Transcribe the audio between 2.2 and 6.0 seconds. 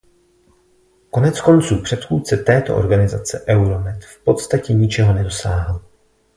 této organizace Euromed v podstatě ničeho nedosáhl.